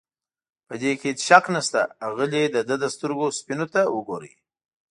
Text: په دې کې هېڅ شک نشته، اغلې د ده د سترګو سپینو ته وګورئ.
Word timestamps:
په 0.67 0.73
دې 0.81 0.91
کې 0.99 1.05
هېڅ 1.09 1.19
شک 1.27 1.45
نشته، 1.55 1.81
اغلې 2.07 2.43
د 2.49 2.57
ده 2.67 2.75
د 2.83 2.85
سترګو 2.95 3.27
سپینو 3.39 3.65
ته 3.73 3.81
وګورئ. 3.95 4.33